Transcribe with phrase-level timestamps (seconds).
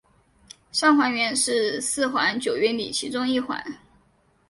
[0.71, 3.63] 上环原是四环九约里其中一环。